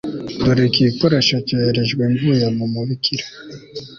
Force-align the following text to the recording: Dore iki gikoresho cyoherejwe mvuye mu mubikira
Dore 0.43 0.63
iki 0.69 0.81
gikoresho 0.89 1.35
cyoherejwe 1.47 2.03
mvuye 2.13 2.45
mu 2.57 2.65
mubikira 2.73 3.25